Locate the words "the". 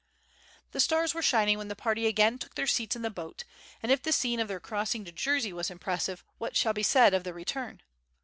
0.71-0.79, 1.67-1.75, 3.03-3.11, 4.01-4.11, 7.23-7.35